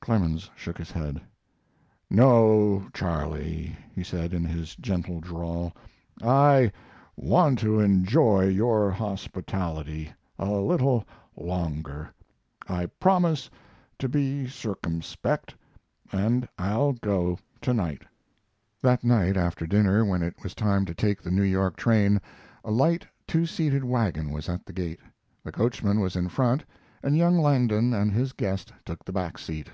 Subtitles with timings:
[0.00, 1.20] Clemens shook his head.
[2.08, 5.74] "No, Charley," he said, in his gentle drawl,
[6.22, 6.72] "I
[7.14, 11.04] want to enjoy your hospitality a little
[11.36, 12.08] longer.
[12.66, 13.50] I promise
[13.98, 15.54] to be circumspect,
[16.10, 18.00] and I'll go to night."
[18.80, 22.18] That night, after dinner, when it was time to take the New York train,
[22.64, 25.00] a light two seated wagon was at the gate.
[25.44, 26.64] The coachman was in front,
[27.02, 29.68] and young Langdon and his guest took the back seat.